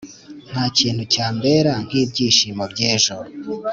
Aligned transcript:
ntakintu 0.51 1.03
cyambera 1.13 1.73
nkibyishimo 1.85 2.63
byejo. 2.73 3.15